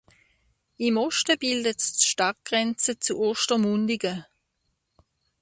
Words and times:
Im 0.77 0.97
Osten 0.97 1.37
bildet 1.37 1.77
es 1.79 1.93
die 1.93 2.07
Stadtgrenze 2.07 2.97
zu 2.97 3.19
Ostermundigen. 3.19 4.25